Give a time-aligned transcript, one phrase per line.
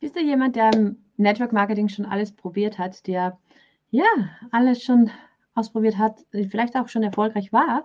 [0.00, 3.38] Bist du jemand, der im Network Marketing schon alles probiert hat, der
[3.90, 4.06] ja
[4.52, 5.10] alles schon
[5.54, 7.82] ausprobiert hat, vielleicht auch schon erfolgreich war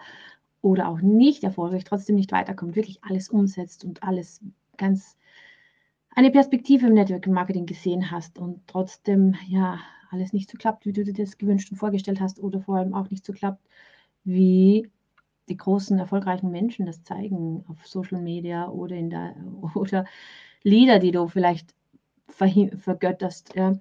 [0.62, 4.41] oder auch nicht erfolgreich, trotzdem nicht weiterkommt, wirklich alles umsetzt und alles
[4.78, 5.18] ganz
[6.15, 9.80] eine Perspektive im Network Marketing gesehen hast und trotzdem ja
[10.11, 12.93] alles nicht so klappt, wie du dir das gewünscht und vorgestellt hast oder vor allem
[12.93, 13.68] auch nicht so klappt,
[14.23, 14.88] wie
[15.50, 19.36] die großen erfolgreichen Menschen das zeigen auf Social Media oder in der
[19.73, 20.05] oder
[20.61, 21.73] Lieder, die du vielleicht
[22.34, 23.55] vergötterst.
[23.55, 23.73] Ja.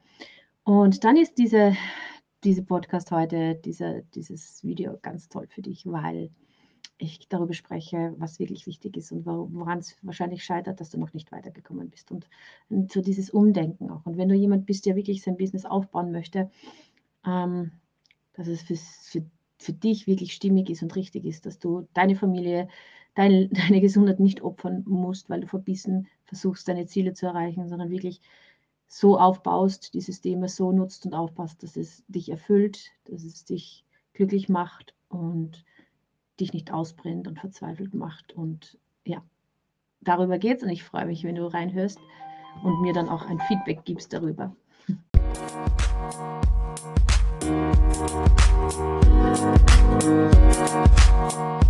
[0.65, 1.77] Und dann ist diese,
[2.45, 6.31] diese Podcast heute, diese, dieses Video ganz toll für dich, weil
[6.99, 11.13] ich darüber spreche, was wirklich wichtig ist und woran es wahrscheinlich scheitert, dass du noch
[11.13, 12.13] nicht weitergekommen bist.
[12.13, 12.29] Und,
[12.93, 14.07] so dieses Umdenken auch.
[14.07, 16.51] Und wenn du jemand bist, der wirklich sein Business aufbauen möchte,
[17.27, 17.73] ähm,
[18.35, 19.27] dass es für, für,
[19.59, 22.69] für dich wirklich stimmig ist und richtig ist, dass du deine Familie,
[23.15, 27.91] deine, deine Gesundheit nicht opfern musst, weil du verbissen versuchst, deine Ziele zu erreichen, sondern
[27.91, 28.23] wirklich
[28.89, 33.85] so aufbaust, die Systeme so nutzt und aufpasst, dass es dich erfüllt, dass es dich
[34.15, 35.63] glücklich macht und
[36.41, 38.33] dich nicht ausbrennt und verzweifelt macht.
[38.33, 39.23] Und ja,
[40.01, 41.99] darüber geht es und ich freue mich, wenn du reinhörst
[42.63, 44.57] und mir dann auch ein Feedback gibst darüber.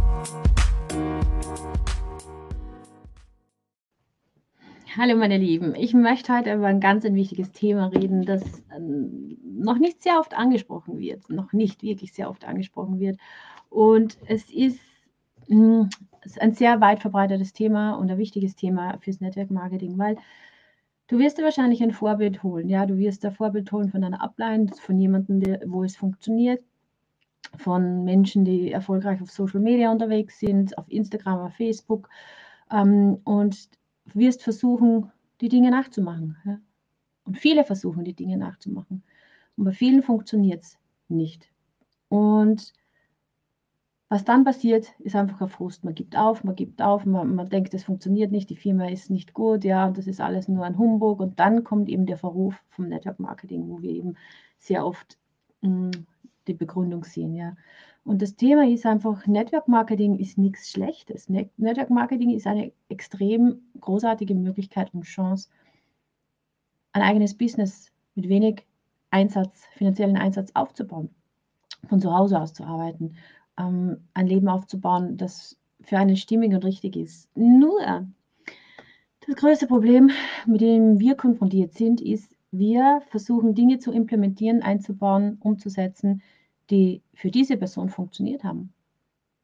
[4.94, 8.42] Hallo meine Lieben, ich möchte heute über ein ganz ein wichtiges Thema reden, das
[8.76, 13.16] ähm, noch nicht sehr oft angesprochen wird, noch nicht wirklich sehr oft angesprochen wird.
[13.70, 14.78] Und es ist,
[15.46, 15.88] hm,
[16.20, 20.18] es ist ein sehr weit verbreitetes Thema und ein wichtiges Thema fürs Network Marketing, weil
[21.06, 22.68] du wirst dir wahrscheinlich ein Vorbild holen.
[22.68, 26.62] Ja, du wirst ein Vorbild holen von einer Upline, von jemandem, wo es funktioniert,
[27.56, 32.10] von Menschen, die erfolgreich auf Social Media unterwegs sind, auf Instagram, auf Facebook.
[32.70, 33.70] Ähm, und
[34.04, 36.36] wirst versuchen, die Dinge nachzumachen.
[36.44, 36.58] Ja?
[37.24, 39.02] Und viele versuchen, die Dinge nachzumachen.
[39.56, 41.48] Und bei vielen funktioniert es nicht.
[42.08, 42.72] Und
[44.08, 45.84] was dann passiert, ist einfach ein Frust.
[45.84, 49.08] Man gibt auf, man gibt auf, man, man denkt, es funktioniert nicht, die Firma ist
[49.08, 51.20] nicht gut, ja, und das ist alles nur ein Humbug.
[51.20, 54.16] Und dann kommt eben der Verruf vom Network Marketing, wo wir eben
[54.58, 55.16] sehr oft
[55.62, 55.90] mh, mm,
[56.46, 57.56] die Begründung sehen, ja.
[58.04, 61.28] Und das Thema ist einfach, Network Marketing ist nichts Schlechtes.
[61.28, 65.48] Network Marketing ist eine extrem großartige Möglichkeit und Chance,
[66.92, 68.66] ein eigenes Business mit wenig
[69.10, 71.10] Einsatz, finanziellen Einsatz aufzubauen,
[71.88, 73.14] von zu Hause aus zu arbeiten,
[73.58, 77.28] ähm, ein Leben aufzubauen, das für einen stimmig und richtig ist.
[77.36, 78.06] Nur
[79.26, 80.10] das größte Problem,
[80.46, 86.22] mit dem wir konfrontiert sind, ist, wir versuchen Dinge zu implementieren, einzubauen, umzusetzen,
[86.70, 88.72] die für diese Person funktioniert haben,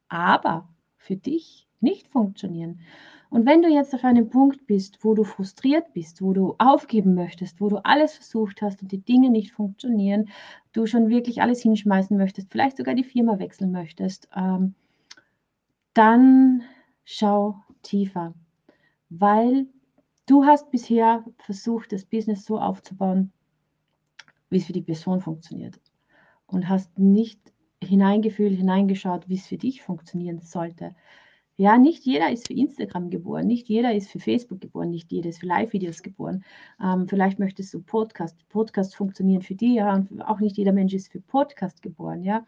[0.09, 2.81] aber für dich nicht funktionieren.
[3.31, 7.15] Und wenn du jetzt auf einem Punkt bist, wo du frustriert bist, wo du aufgeben
[7.15, 10.31] möchtest, wo du alles versucht hast und die Dinge nicht funktionieren,
[10.73, 14.75] du schon wirklich alles hinschmeißen möchtest, vielleicht sogar die Firma wechseln möchtest, ähm,
[15.93, 16.63] dann
[17.05, 18.35] schau tiefer,
[19.11, 19.67] weil
[20.27, 23.33] du hast bisher versucht, das Business so aufzubauen,
[24.49, 25.79] wie es für die Person funktioniert
[26.49, 27.41] und hast nicht
[27.83, 30.95] hineingefühlt, hineingeschaut, wie es für dich funktionieren sollte.
[31.57, 35.29] Ja, nicht jeder ist für Instagram geboren, nicht jeder ist für Facebook geboren, nicht jeder
[35.29, 36.45] ist für Live-Videos geboren.
[36.81, 38.37] Ähm, vielleicht möchtest du Podcast.
[38.49, 42.47] Podcast funktionieren für dich, ja, und auch nicht jeder Mensch ist für Podcast geboren, ja.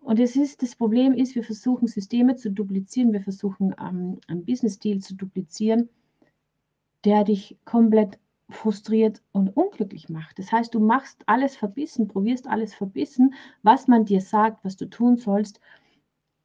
[0.00, 4.44] Und es ist, das Problem ist, wir versuchen Systeme zu duplizieren, wir versuchen ähm, einen
[4.44, 5.88] Business-Stil zu duplizieren,
[7.04, 8.18] der dich komplett
[8.50, 10.38] frustriert und unglücklich macht.
[10.38, 14.86] Das heißt, du machst alles verbissen, probierst alles verbissen, was man dir sagt, was du
[14.86, 15.60] tun sollst.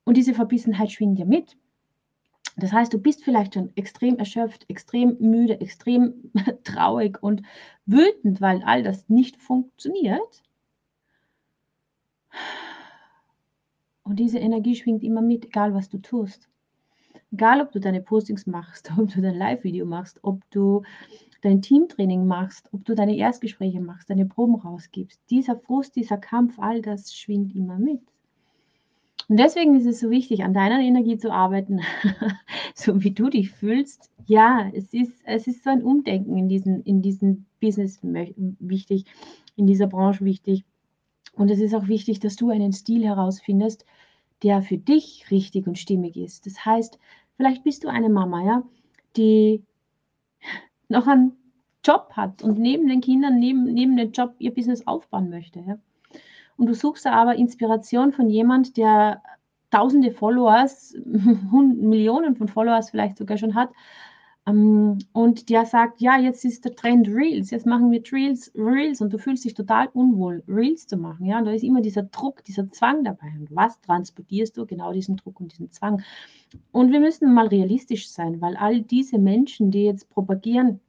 [0.03, 1.57] Und diese Verbissenheit schwingt ja mit.
[2.57, 6.31] Das heißt, du bist vielleicht schon extrem erschöpft, extrem müde, extrem
[6.63, 7.41] traurig und
[7.85, 10.43] wütend, weil all das nicht funktioniert.
[14.03, 16.47] Und diese Energie schwingt immer mit, egal was du tust.
[17.31, 20.83] Egal, ob du deine Postings machst, ob du dein Live-Video machst, ob du
[21.45, 26.57] dein Teamtraining machst, ob du deine Erstgespräche machst, deine Proben rausgibst, dieser Frust, dieser Kampf,
[26.57, 28.01] all das schwingt immer mit.
[29.27, 31.81] Und deswegen ist es so wichtig, an deiner Energie zu arbeiten,
[32.75, 34.09] so wie du dich fühlst.
[34.25, 39.05] Ja, es ist, es ist so ein Umdenken in diesem in diesen Business wichtig,
[39.55, 40.63] in dieser Branche wichtig.
[41.33, 43.85] Und es ist auch wichtig, dass du einen Stil herausfindest,
[44.43, 46.45] der für dich richtig und stimmig ist.
[46.45, 46.97] Das heißt,
[47.37, 48.63] vielleicht bist du eine Mama, ja,
[49.17, 49.61] die
[50.89, 51.33] noch einen
[51.83, 55.59] Job hat und neben den Kindern, neben, neben dem Job ihr Business aufbauen möchte.
[55.59, 55.77] Ja?
[56.57, 59.21] Und du suchst aber Inspiration von jemand, der
[59.71, 63.69] tausende Followers, Millionen von Followers vielleicht sogar schon hat,
[64.47, 69.01] ähm, und der sagt, ja, jetzt ist der Trend Reels, jetzt machen wir Reels, Reels
[69.01, 71.25] und du fühlst dich total unwohl, Reels zu machen.
[71.25, 73.27] Ja, und da ist immer dieser Druck, dieser Zwang dabei.
[73.39, 74.65] Und was transportierst du?
[74.65, 76.03] Genau diesen Druck und diesen Zwang.
[76.71, 80.79] Und wir müssen mal realistisch sein, weil all diese Menschen, die jetzt propagieren,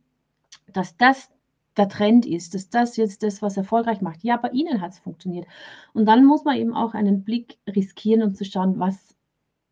[0.73, 1.31] dass das
[1.77, 4.25] der Trend ist, dass das jetzt das, was erfolgreich macht.
[4.25, 5.47] Ja, bei ihnen hat es funktioniert.
[5.93, 9.15] Und dann muss man eben auch einen Blick riskieren und um zu schauen, was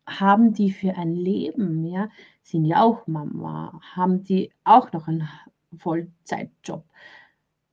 [0.05, 1.85] haben die für ein Leben?
[1.85, 2.09] Ja,
[2.43, 5.27] sind ja auch Mama, haben die auch noch einen
[5.77, 6.83] Vollzeitjob?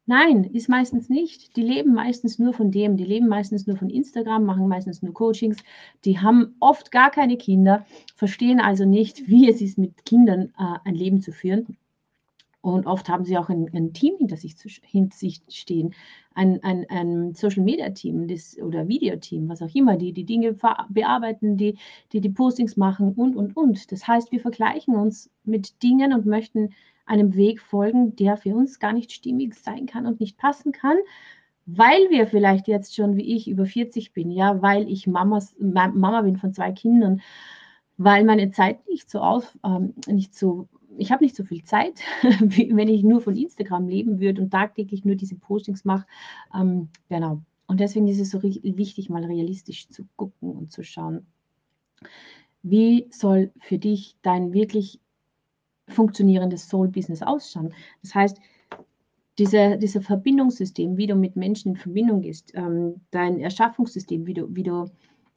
[0.06, 1.56] Nein, ist meistens nicht.
[1.56, 2.96] Die leben meistens nur von dem.
[2.96, 5.58] Die leben meistens nur von Instagram, machen meistens nur Coachings.
[6.04, 10.78] Die haben oft gar keine Kinder, verstehen also nicht, wie es ist, mit Kindern äh,
[10.84, 11.76] ein Leben zu führen.
[12.62, 15.94] Und oft haben sie auch ein, ein Team hinter sich, zu, hinter sich stehen,
[16.34, 20.52] ein, ein, ein Social Media Team das, oder Videoteam, was auch immer, die die Dinge
[20.52, 21.76] bearbeiten, die,
[22.12, 23.90] die die Postings machen und, und, und.
[23.90, 26.70] Das heißt, wir vergleichen uns mit Dingen und möchten
[27.12, 30.96] einem Weg folgen, der für uns gar nicht stimmig sein kann und nicht passen kann,
[31.66, 36.22] weil wir vielleicht jetzt schon wie ich über 40 bin, ja, weil ich Mamas, Mama
[36.22, 37.20] bin von zwei Kindern,
[37.98, 40.68] weil meine Zeit nicht so auf, ähm, nicht so
[40.98, 42.00] ich habe nicht so viel Zeit,
[42.40, 46.06] wie wenn ich nur von Instagram leben würde und tagtäglich nur diese Postings mache.
[46.54, 47.40] Ähm, genau.
[47.66, 51.26] Und deswegen ist es so wichtig, mal realistisch zu gucken und zu schauen,
[52.62, 55.00] wie soll für dich dein wirklich
[55.92, 57.72] funktionierendes Soul-Business ausschauen.
[58.02, 58.38] Das heißt,
[59.38, 64.54] diese, dieses Verbindungssystem, wie du mit Menschen in Verbindung gehst, ähm, dein Erschaffungssystem, wie du,
[64.54, 64.86] wie du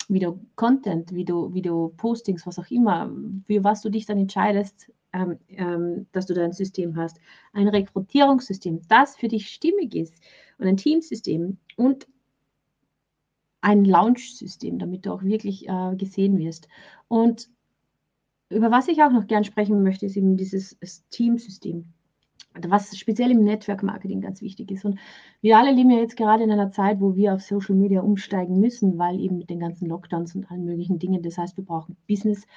[0.07, 3.11] wie du Content, wie du, wie du Postings, was auch immer,
[3.45, 7.19] für was du dich dann entscheidest, ähm, ähm, dass du da ein System hast.
[7.53, 10.13] Ein Rekrutierungssystem, das für dich stimmig ist
[10.57, 12.07] und ein Teamsystem und
[13.61, 16.67] ein Launch-System, damit du auch wirklich äh, gesehen wirst.
[17.07, 17.49] Und
[18.55, 20.77] über was ich auch noch gern sprechen möchte, ist eben dieses
[21.09, 21.85] Teamsystem
[22.63, 24.85] was speziell im Network Marketing ganz wichtig ist.
[24.85, 24.99] Und
[25.41, 28.59] wir alle leben ja jetzt gerade in einer Zeit, wo wir auf Social Media umsteigen
[28.59, 31.97] müssen, weil eben mit den ganzen Lockdowns und allen möglichen Dingen, das heißt, wir brauchen
[32.07, 32.47] Business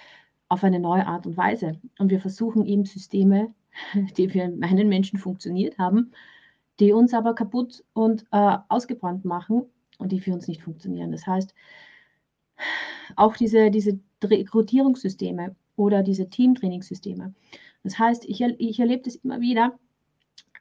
[0.49, 1.81] auf eine neue Art und Weise.
[1.99, 3.53] Und wir versuchen eben Systeme,
[4.17, 6.13] die für meinen Menschen funktioniert haben,
[6.81, 9.65] die uns aber kaputt und äh, ausgebrannt machen
[9.99, 11.11] und die für uns nicht funktionieren.
[11.11, 11.55] Das heißt,
[13.17, 17.33] auch diese, diese Rekrutierungssysteme oder diese Teamtrainingssysteme.
[17.85, 19.79] Das heißt, ich, ich erlebe das immer wieder,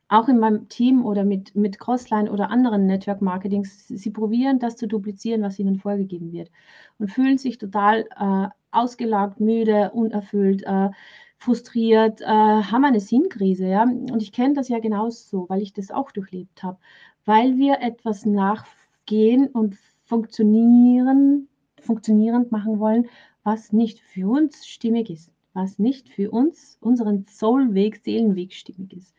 [0.10, 4.78] auch in meinem Team oder mit, mit Crossline oder anderen Network Marketings, sie probieren das
[4.78, 6.50] zu duplizieren, was ihnen vorgegeben wird
[6.98, 10.90] und fühlen sich total äh, ausgelaugt, müde, unerfüllt, äh,
[11.38, 13.68] frustriert, äh, haben eine Sinnkrise.
[13.68, 13.84] Ja?
[13.84, 16.78] Und ich kenne das ja genauso, weil ich das auch durchlebt habe,
[17.26, 21.50] weil wir etwas nachgehen und funktionieren,
[21.82, 23.08] funktionierend machen wollen,
[23.48, 29.16] was nicht für uns stimmig ist, was nicht für uns, unseren Soulweg, Seelenweg stimmig ist.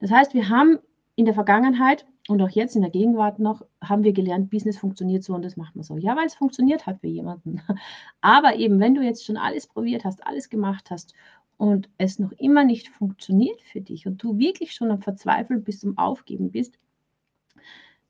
[0.00, 0.78] Das heißt, wir haben
[1.16, 5.22] in der Vergangenheit und auch jetzt in der Gegenwart noch, haben wir gelernt, Business funktioniert
[5.22, 5.98] so und das macht man so.
[5.98, 7.60] Ja, weil es funktioniert hat für jemanden.
[8.22, 11.12] Aber eben, wenn du jetzt schon alles probiert hast, alles gemacht hast
[11.58, 15.84] und es noch immer nicht funktioniert für dich und du wirklich schon am Verzweifeln bist,
[15.84, 16.78] um Aufgeben bist,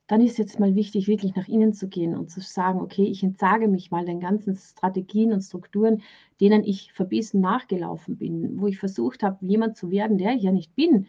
[0.09, 3.23] dann ist jetzt mal wichtig, wirklich nach innen zu gehen und zu sagen, okay, ich
[3.23, 6.03] entsage mich mal den ganzen Strategien und Strukturen,
[6.41, 10.53] denen ich verbissen nachgelaufen bin, wo ich versucht habe, jemand zu werden, der ich ja
[10.53, 11.07] nicht bin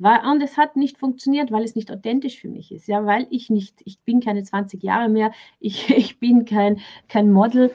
[0.00, 2.88] und es hat nicht funktioniert, weil es nicht authentisch für mich ist.
[2.88, 7.30] Ja, weil ich nicht, ich bin keine 20 Jahre mehr, ich, ich bin kein, kein
[7.30, 7.70] Model.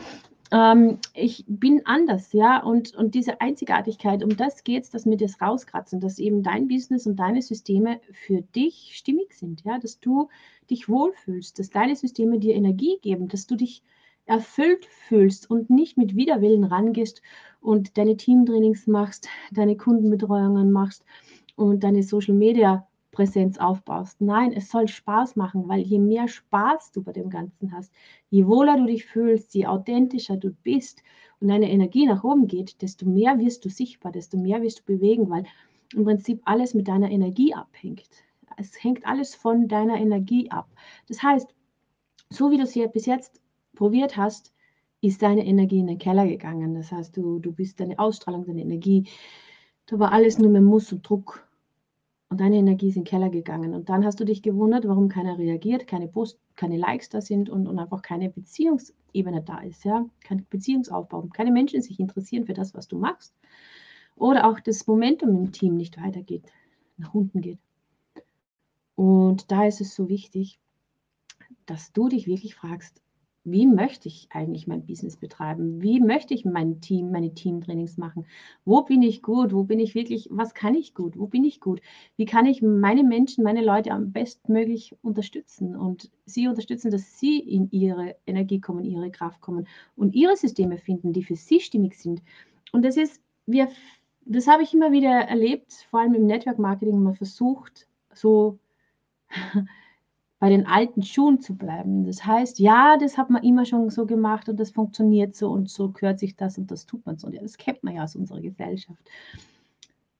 [0.55, 5.17] Ähm, ich bin anders, ja, und, und diese Einzigartigkeit, um das geht es, dass wir
[5.17, 9.99] das rauskratzen, dass eben dein Business und deine Systeme für dich stimmig sind, ja, dass
[9.99, 10.29] du
[10.69, 13.83] dich wohlfühlst, dass deine Systeme dir Energie geben, dass du dich
[14.27, 17.21] erfüllt fühlst und nicht mit Widerwillen rangehst
[17.59, 21.03] und deine Teamtrainings machst, deine Kundenbetreuungen machst
[21.57, 24.21] und deine Social Media Präsenz aufbaust.
[24.21, 27.91] Nein, es soll Spaß machen, weil je mehr Spaß du bei dem Ganzen hast,
[28.29, 31.01] je wohler du dich fühlst, je authentischer du bist
[31.39, 34.83] und deine Energie nach oben geht, desto mehr wirst du sichtbar, desto mehr wirst du
[34.83, 35.45] bewegen, weil
[35.93, 38.09] im Prinzip alles mit deiner Energie abhängt.
[38.57, 40.69] Es hängt alles von deiner Energie ab.
[41.07, 41.53] Das heißt,
[42.29, 43.41] so wie du es bis jetzt
[43.75, 44.53] probiert hast,
[45.01, 46.75] ist deine Energie in den Keller gegangen.
[46.75, 49.07] Das heißt, du, du bist deine Ausstrahlung, deine Energie,
[49.87, 51.47] da war alles nur mehr Muss und Druck.
[52.35, 53.73] Und deine Energie ist in den Keller gegangen.
[53.73, 57.49] Und dann hast du dich gewundert, warum keiner reagiert, keine Post, keine Likes da sind
[57.49, 62.53] und, und einfach keine Beziehungsebene da ist, ja, kein Beziehungsaufbau, keine Menschen sich interessieren für
[62.53, 63.33] das, was du machst.
[64.17, 66.43] Oder auch das Momentum im Team nicht weitergeht,
[66.97, 67.59] nach unten geht.
[68.95, 70.59] Und da ist es so wichtig,
[71.65, 73.01] dass du dich wirklich fragst,
[73.45, 75.81] wie möchte ich eigentlich mein Business betreiben?
[75.81, 78.25] Wie möchte ich mein Team, meine Teamtrainings machen?
[78.65, 79.53] Wo bin ich gut?
[79.53, 81.17] Wo bin ich wirklich, was kann ich gut?
[81.17, 81.79] Wo bin ich gut?
[82.17, 87.37] Wie kann ich meine Menschen, meine Leute am bestmöglich unterstützen und sie unterstützen, dass sie
[87.39, 91.95] in ihre Energie kommen, ihre Kraft kommen und ihre Systeme finden, die für sie stimmig
[91.95, 92.23] sind.
[92.71, 93.69] Und das ist, wir,
[94.25, 98.57] das habe ich immer wieder erlebt, vor allem im Network Marketing, man versucht, so
[100.45, 102.05] bei den alten Schuhen zu bleiben.
[102.05, 105.71] Das heißt, ja, das hat man immer schon so gemacht und das funktioniert so und
[105.71, 107.25] so gehört sich das und das tut man so.
[107.25, 109.01] Und ja, das kennt man ja aus unserer Gesellschaft.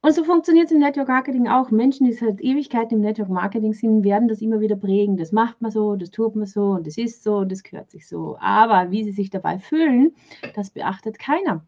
[0.00, 1.70] Und so funktioniert es im Network Marketing auch.
[1.70, 5.16] Menschen, die seit Ewigkeiten im Network Marketing sind, werden das immer wieder prägen.
[5.16, 7.92] Das macht man so, das tut man so und das ist so und das gehört
[7.92, 8.36] sich so.
[8.40, 10.12] Aber wie sie sich dabei fühlen,
[10.56, 11.64] das beachtet keiner.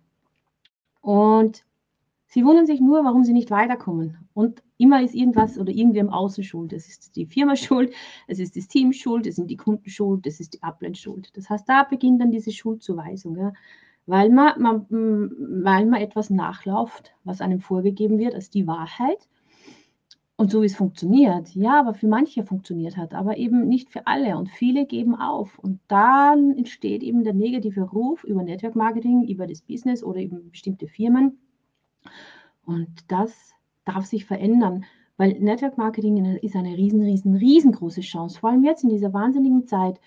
[1.01, 1.65] Und
[2.27, 4.29] sie wundern sich nur, warum sie nicht weiterkommen.
[4.35, 6.73] Und immer ist irgendwas oder irgendwie im Außen schuld.
[6.73, 7.93] Es ist die Firma schuld,
[8.27, 11.31] es ist das Team schuld, es sind die Kunden schuld, es ist die Upline schuld.
[11.35, 13.53] Das heißt, da beginnt dann diese Schuldzuweisung, ja?
[14.07, 19.29] weil, man, man, weil man etwas nachläuft, was einem vorgegeben wird als die Wahrheit.
[20.41, 24.07] Und so wie es funktioniert, ja, aber für manche funktioniert hat, aber eben nicht für
[24.07, 24.39] alle.
[24.39, 25.59] Und viele geben auf.
[25.59, 30.49] Und dann entsteht eben der negative Ruf über Network Marketing, über das Business oder eben
[30.53, 31.41] bestimmte Firmen.
[32.65, 33.53] Und das
[33.89, 34.85] darf sich verändern,
[35.17, 39.67] weil Network Marketing ist eine riesen, riesen, riesengroße Chance, vor allem jetzt in dieser wahnsinnigen
[39.67, 40.01] Zeit.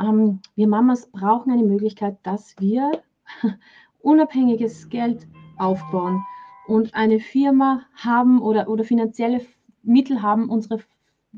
[0.00, 3.02] Ähm, wir Mamas brauchen eine Möglichkeit, dass wir
[4.00, 5.26] unabhängiges Geld
[5.58, 6.22] aufbauen
[6.66, 9.44] und eine Firma haben oder, oder finanzielle
[9.82, 10.80] Mittel haben, unsere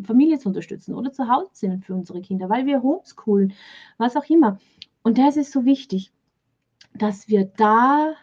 [0.02, 3.54] Familie zu unterstützen oder zu Hause sind für unsere Kinder, weil wir homeschoolen,
[3.98, 4.58] was auch immer.
[5.02, 6.12] Und das ist so wichtig,
[6.94, 8.14] dass wir da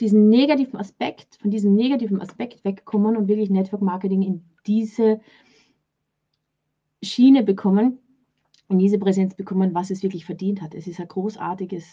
[0.00, 5.20] diesen negativen Aspekt, von diesem negativen Aspekt wegkommen und wirklich Network Marketing in diese
[7.02, 7.98] Schiene bekommen,
[8.68, 10.74] in diese Präsenz bekommen, was es wirklich verdient hat.
[10.74, 11.84] Es ist ein großartiges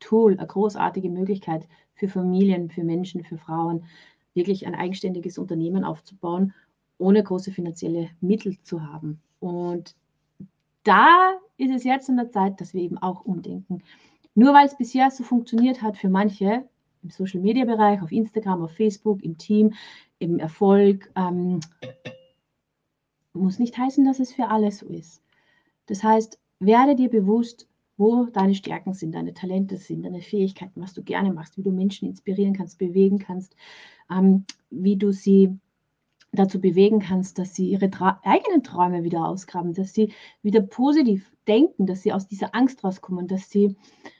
[0.00, 3.84] Tool, eine großartige Möglichkeit für Familien, für Menschen, für Frauen,
[4.34, 6.54] wirklich ein eigenständiges Unternehmen aufzubauen,
[6.98, 9.20] ohne große finanzielle Mittel zu haben.
[9.40, 9.94] Und
[10.84, 13.82] da ist es jetzt an der Zeit, dass wir eben auch umdenken.
[14.34, 16.68] Nur weil es bisher so funktioniert hat für manche,
[17.02, 19.74] im Social Media Bereich, auf Instagram, auf Facebook, im Team,
[20.18, 21.60] im Erfolg, ähm,
[23.32, 25.22] muss nicht heißen, dass es für alle so ist.
[25.86, 30.94] Das heißt, werde dir bewusst, wo deine Stärken sind, deine Talente sind, deine Fähigkeiten, was
[30.94, 33.56] du gerne machst, wie du Menschen inspirieren kannst, bewegen kannst,
[34.10, 35.58] ähm, wie du sie
[36.32, 41.30] dazu bewegen kannst, dass sie ihre Tra eigenen Träume wieder ausgraben, dass sie wieder positiv
[41.46, 43.76] denken, dass sie aus dieser Angst rauskommen, dass sie,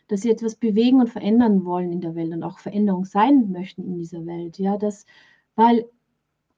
[0.08, 3.84] dass sie etwas bewegen und verändern wollen in der Welt und auch Veränderung sein möchten
[3.84, 4.58] in dieser Welt.
[4.58, 5.04] Ja, das,
[5.54, 5.86] weil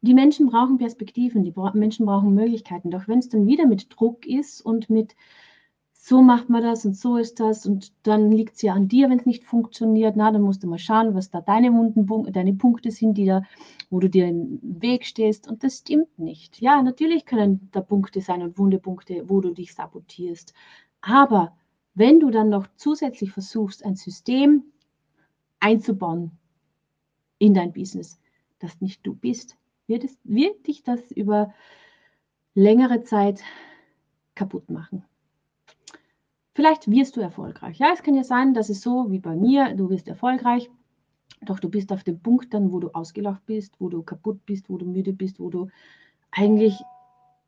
[0.02, 2.90] die Menschen brauchen Perspektiven, die Menschen brauchen Möglichkeiten.
[2.90, 5.14] Doch wenn es dann wieder mit Druck ist und mit
[6.02, 9.10] so macht man das und so ist das und dann liegt es ja an dir,
[9.10, 10.16] wenn es nicht funktioniert.
[10.16, 13.42] Na, dann musst du mal schauen, was da deine wunden, deine Punkte sind, die da,
[13.90, 15.46] wo du dir im Weg stehst.
[15.46, 16.58] Und das stimmt nicht.
[16.58, 20.54] Ja, natürlich können da Punkte sein und wunde Punkte, wo du dich sabotierst.
[21.02, 21.54] Aber
[21.94, 24.64] wenn du dann noch zusätzlich versuchst, ein System
[25.60, 26.30] einzubauen
[27.38, 28.18] in dein Business,
[28.58, 31.52] das nicht du bist, wird, es, wird dich das über
[32.54, 33.42] längere Zeit
[34.34, 35.04] kaputt machen.
[36.54, 37.78] Vielleicht wirst du erfolgreich.
[37.78, 40.68] Ja, es kann ja sein, dass es so wie bei mir, du wirst erfolgreich,
[41.42, 44.68] doch du bist auf dem Punkt dann, wo du ausgelacht bist, wo du kaputt bist,
[44.68, 45.68] wo du müde bist, wo du
[46.30, 46.76] eigentlich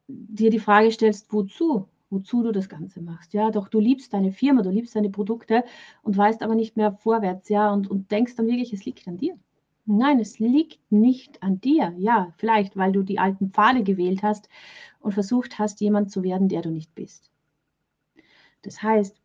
[0.08, 1.88] dir die Frage stellst, wozu?
[2.10, 3.32] Wozu du das Ganze machst.
[3.32, 5.64] Ja, doch du liebst deine Firma, du liebst deine Produkte
[6.02, 9.16] und weißt aber nicht mehr vorwärts, ja, und, und denkst dann wirklich, es liegt an
[9.16, 9.38] dir.
[9.84, 11.92] Nein, es liegt nicht an dir.
[11.96, 14.48] Ja, vielleicht, weil du die alten Pfade gewählt hast
[15.00, 17.31] und versucht hast, jemand zu werden, der du nicht bist.
[18.62, 19.20] Das heißt,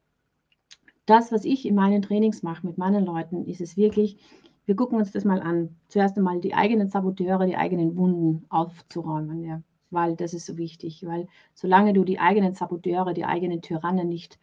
[1.05, 4.17] das, was ich in meinen Trainings mache mit meinen Leuten, ist es wirklich,
[4.65, 5.75] wir gucken uns das mal an.
[5.87, 9.61] Zuerst einmal die eigenen Saboteure, die eigenen Wunden aufzuräumen, ja.
[9.89, 14.37] weil das ist so wichtig, weil solange du die eigenen Saboteure, die eigenen Tyrannen nicht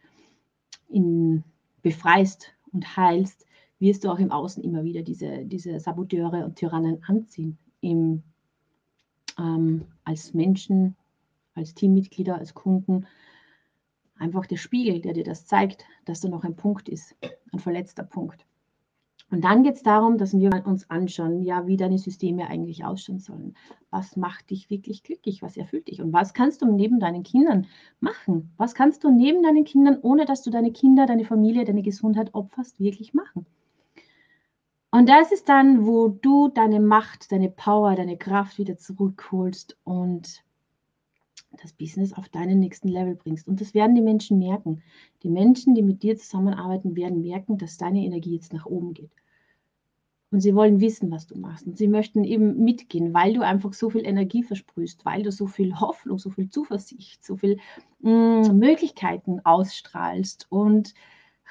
[0.89, 1.43] in,
[1.83, 3.45] befreist und heilst,
[3.77, 7.59] wirst du auch im Außen immer wieder diese, diese Saboteure und Tyrannen anziehen.
[7.81, 8.23] Im,
[9.37, 10.95] ähm, als Menschen,
[11.53, 13.05] als Teammitglieder, als Kunden,
[14.17, 17.15] einfach der Spiegel, der dir das zeigt, dass da noch ein Punkt ist,
[17.51, 18.45] ein verletzter Punkt.
[19.31, 23.19] Und dann geht es darum, dass wir uns anschauen, ja, wie deine Systeme eigentlich ausschauen
[23.19, 23.55] sollen.
[23.89, 25.41] Was macht dich wirklich glücklich?
[25.41, 26.01] Was erfüllt dich?
[26.01, 27.65] Und was kannst du neben deinen Kindern
[27.99, 28.51] machen?
[28.57, 32.33] Was kannst du neben deinen Kindern, ohne dass du deine Kinder, deine Familie, deine Gesundheit
[32.33, 33.47] opferst, wirklich machen?
[34.91, 40.43] Und das ist dann, wo du deine Macht, deine Power, deine Kraft wieder zurückholst und
[41.61, 43.47] das Business auf deinen nächsten Level bringst.
[43.47, 44.81] Und das werden die Menschen merken.
[45.23, 49.11] Die Menschen, die mit dir zusammenarbeiten, werden merken, dass deine Energie jetzt nach oben geht.
[50.31, 51.65] Und sie wollen wissen, was du machst.
[51.65, 55.47] Und sie möchten eben mitgehen, weil du einfach so viel Energie versprühst, weil du so
[55.47, 57.57] viel Hoffnung, so viel Zuversicht, so viel
[58.01, 60.93] mm, Möglichkeiten ausstrahlst und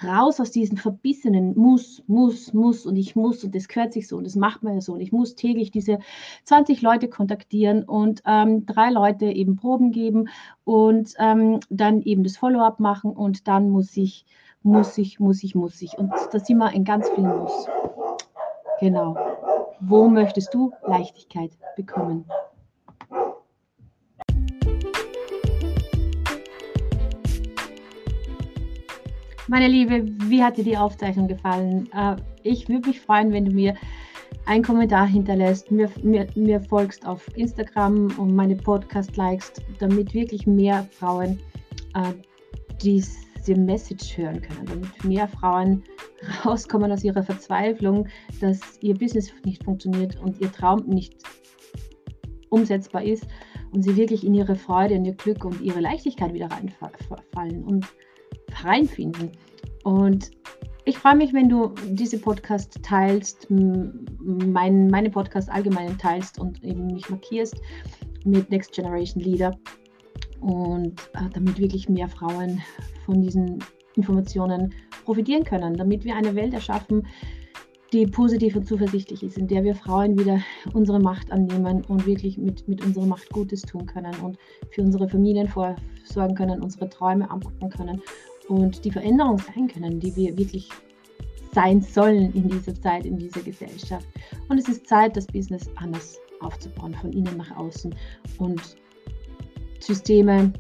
[0.02, 4.16] raus aus diesen verbissenen muss, muss, muss und ich muss und das gehört sich so
[4.16, 5.98] und das macht man ja so und ich muss täglich diese
[6.44, 10.28] 20 Leute kontaktieren und ähm, drei Leute eben Proben geben
[10.64, 14.26] und ähm, dann eben das Follow-up machen und dann muss ich,
[14.62, 17.68] muss ich, muss ich, muss ich und das immer in ganz vielen Muss.
[18.80, 19.16] Genau.
[19.80, 22.24] Wo möchtest du Leichtigkeit bekommen?
[29.54, 31.88] Meine Liebe, wie hat dir die Aufzeichnung gefallen?
[31.92, 33.76] Äh, ich würde mich freuen, wenn du mir
[34.46, 40.44] einen Kommentar hinterlässt, mir, mir, mir folgst auf Instagram und meine Podcast likest, damit wirklich
[40.48, 41.38] mehr Frauen
[41.94, 42.14] äh,
[42.82, 45.84] diese Message hören können, damit mehr Frauen
[46.44, 48.08] rauskommen aus ihrer Verzweiflung,
[48.40, 51.14] dass ihr Business nicht funktioniert und ihr Traum nicht
[52.50, 53.28] umsetzbar ist
[53.70, 57.62] und sie wirklich in ihre Freude, in ihr Glück und ihre Leichtigkeit wieder reinfallen.
[57.62, 57.86] Und
[58.62, 59.30] reinfinden.
[59.84, 60.30] Und
[60.86, 66.88] ich freue mich, wenn du diese Podcast teilst, mein, meine Podcast allgemein teilst und eben
[66.88, 67.60] mich markierst
[68.24, 69.56] mit Next Generation Leader.
[70.40, 72.60] Und äh, damit wirklich mehr Frauen
[73.06, 73.64] von diesen
[73.94, 74.74] Informationen
[75.04, 77.06] profitieren können, damit wir eine Welt erschaffen,
[77.92, 80.40] die positiv und zuversichtlich ist, in der wir Frauen wieder
[80.74, 84.36] unsere Macht annehmen und wirklich mit, mit unserer Macht Gutes tun können und
[84.70, 88.02] für unsere Familien vorsorgen können, unsere Träume anpacken können
[88.48, 90.68] und die Veränderung sein können, die wir wirklich
[91.52, 94.06] sein sollen in dieser Zeit, in dieser Gesellschaft.
[94.48, 97.94] Und es ist Zeit, das Business anders aufzubauen, von innen nach außen
[98.38, 98.76] und
[99.80, 100.52] Systeme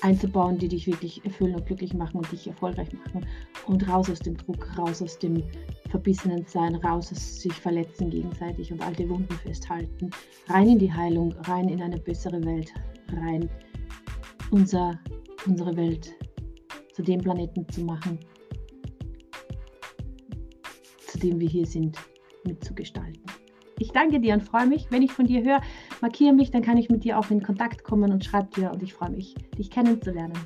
[0.00, 3.26] einzubauen, die dich wirklich erfüllen und glücklich machen und dich erfolgreich machen
[3.66, 5.42] und raus aus dem Druck, raus aus dem
[5.88, 10.10] verbissenen Sein, raus aus sich verletzen gegenseitig und alte Wunden festhalten,
[10.48, 12.70] rein in die Heilung, rein in eine bessere Welt,
[13.12, 13.48] rein
[14.50, 14.98] unser,
[15.46, 16.14] unsere Welt
[16.94, 18.18] zu dem Planeten zu machen,
[21.08, 21.98] zu dem wir hier sind,
[22.46, 23.22] mitzugestalten.
[23.80, 25.60] Ich danke dir und freue mich, wenn ich von dir höre,
[26.00, 28.82] markiere mich, dann kann ich mit dir auch in Kontakt kommen und schreibe dir und
[28.82, 30.38] ich freue mich, dich kennenzulernen.